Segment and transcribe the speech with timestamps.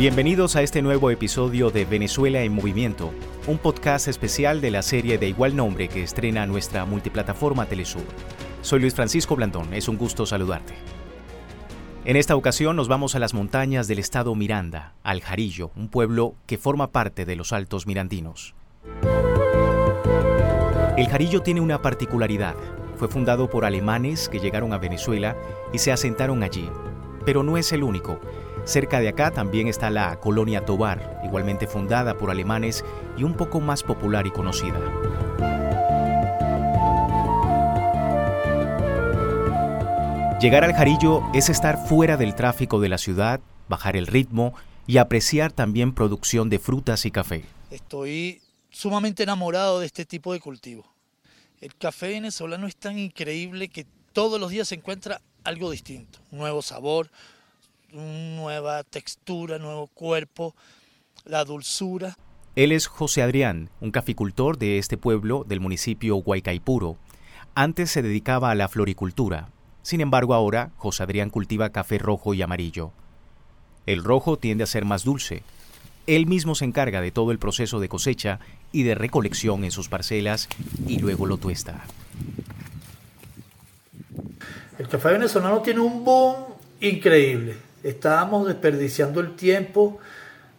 [0.00, 3.12] Bienvenidos a este nuevo episodio de Venezuela en Movimiento,
[3.46, 8.04] un podcast especial de la serie de igual nombre que estrena nuestra multiplataforma Telesur.
[8.62, 10.72] Soy Luis Francisco Blandón, es un gusto saludarte.
[12.06, 16.34] En esta ocasión nos vamos a las montañas del estado Miranda, al Jarillo, un pueblo
[16.46, 18.54] que forma parte de los Altos Mirandinos.
[20.96, 22.54] El Jarillo tiene una particularidad.
[22.96, 25.36] Fue fundado por alemanes que llegaron a Venezuela
[25.74, 26.70] y se asentaron allí.
[27.26, 28.18] Pero no es el único.
[28.64, 32.84] Cerca de acá también está la colonia Tobar, igualmente fundada por alemanes
[33.16, 34.78] y un poco más popular y conocida.
[40.40, 44.54] Llegar al Jarillo es estar fuera del tráfico de la ciudad, bajar el ritmo
[44.86, 47.44] y apreciar también producción de frutas y café.
[47.70, 48.40] Estoy
[48.70, 50.86] sumamente enamorado de este tipo de cultivo.
[51.60, 56.38] El café venezolano es tan increíble que todos los días se encuentra algo distinto, un
[56.38, 57.10] nuevo sabor,
[57.92, 60.54] nueva textura, nuevo cuerpo,
[61.24, 62.16] la dulzura.
[62.56, 66.96] Él es José Adrián, un caficultor de este pueblo del municipio Huaycaipuro.
[67.54, 69.48] Antes se dedicaba a la floricultura.
[69.82, 72.92] Sin embargo, ahora José Adrián cultiva café rojo y amarillo.
[73.86, 75.42] El rojo tiende a ser más dulce.
[76.06, 78.40] Él mismo se encarga de todo el proceso de cosecha
[78.72, 80.48] y de recolección en sus parcelas
[80.86, 81.84] y luego lo tuesta.
[84.78, 86.36] El café venezolano tiene un boom
[86.80, 87.69] increíble.
[87.82, 89.98] Estábamos desperdiciando el tiempo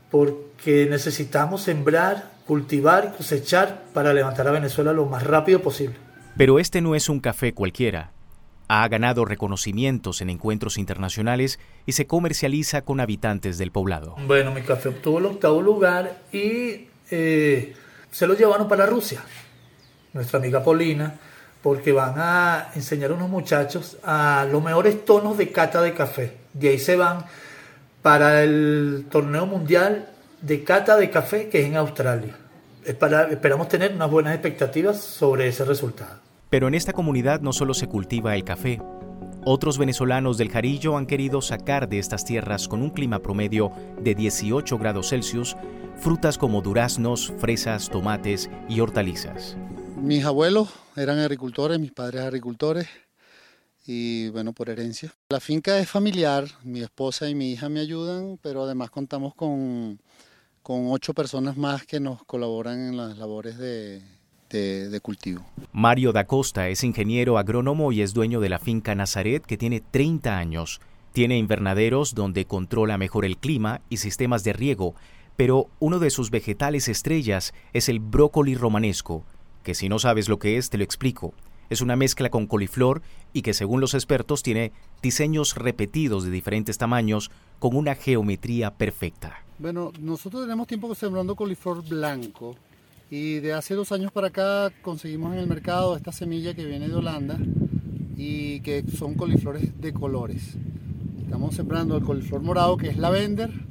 [0.09, 5.95] porque necesitamos sembrar, cultivar y cosechar para levantar a Venezuela lo más rápido posible.
[6.37, 8.11] Pero este no es un café cualquiera.
[8.67, 14.15] Ha ganado reconocimientos en encuentros internacionales y se comercializa con habitantes del poblado.
[14.27, 17.73] Bueno, mi café obtuvo el octavo lugar y eh,
[18.11, 19.21] se lo llevaron para Rusia.
[20.13, 21.15] Nuestra amiga Polina,
[21.61, 26.33] porque van a enseñar a unos muchachos a los mejores tonos de cata de café.
[26.53, 27.25] De ahí se van
[28.01, 30.09] para el torneo mundial
[30.41, 32.35] de cata de café que es en Australia.
[32.83, 36.15] esperamos tener unas buenas expectativas sobre ese resultado.
[36.49, 38.81] Pero en esta comunidad no solo se cultiva el café.
[39.43, 44.13] Otros venezolanos del Jarillo han querido sacar de estas tierras con un clima promedio de
[44.13, 45.55] 18 grados Celsius
[45.99, 49.57] frutas como duraznos, fresas, tomates y hortalizas.
[50.01, 52.87] Mis abuelos eran agricultores, mis padres agricultores
[53.85, 55.13] y bueno, por herencia.
[55.29, 59.99] La finca es familiar, mi esposa y mi hija me ayudan, pero además contamos con,
[60.63, 64.01] con ocho personas más que nos colaboran en las labores de,
[64.49, 65.45] de, cultivo.
[65.71, 69.81] Mario da Costa es ingeniero agrónomo y es dueño de la finca Nazaret que tiene
[69.81, 70.81] 30 años.
[71.13, 74.95] Tiene invernaderos donde controla mejor el clima y sistemas de riego,
[75.37, 79.25] pero uno de sus vegetales estrellas es el brócoli romanesco,
[79.63, 81.33] que si no sabes lo que es te lo explico.
[81.69, 83.01] Es una mezcla con coliflor
[83.31, 89.43] y que según los expertos tiene diseños repetidos de diferentes tamaños con una geometría perfecta.
[89.57, 92.55] Bueno, nosotros tenemos tiempo sembrando coliflor blanco
[93.09, 96.89] y de hace dos años para acá conseguimos en el mercado esta semilla que viene
[96.89, 97.37] de Holanda
[98.17, 100.57] y que son coliflores de colores.
[101.23, 103.70] Estamos sembrando el coliflor morado que es lavender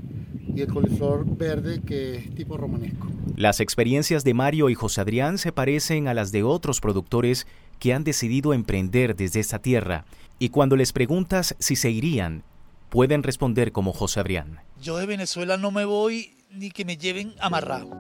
[0.55, 3.09] y el coliflor verde que es tipo romanesco.
[3.37, 7.47] Las experiencias de Mario y José Adrián se parecen a las de otros productores
[7.79, 10.05] que han decidido emprender desde esta tierra
[10.39, 12.43] y cuando les preguntas si se irían,
[12.89, 14.61] pueden responder como José Adrián.
[14.83, 17.91] Yo de Venezuela no me voy ni que me lleven amarrado.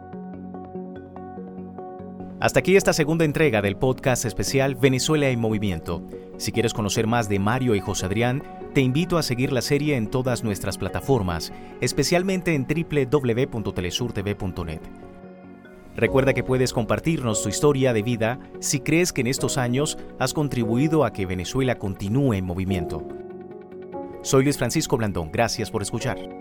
[2.40, 6.02] Hasta aquí esta segunda entrega del podcast especial Venezuela en Movimiento.
[6.38, 8.42] Si quieres conocer más de Mario y José Adrián,
[8.72, 14.80] te invito a seguir la serie en todas nuestras plataformas, especialmente en www.telesurtv.net.
[15.96, 20.32] Recuerda que puedes compartirnos tu historia de vida si crees que en estos años has
[20.32, 23.06] contribuido a que Venezuela continúe en movimiento.
[24.22, 26.39] Soy Luis Francisco Blandón, gracias por escuchar.